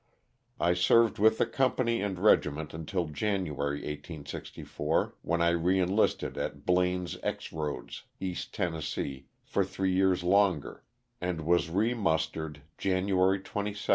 [0.59, 6.65] I served with the company and regiment until January, 1864, when I re enlisted at
[6.65, 10.83] Blain's X Roads, East Tennessee, for three years longer,
[11.21, 13.89] and was re mustered January 27, WILLIAM FIES.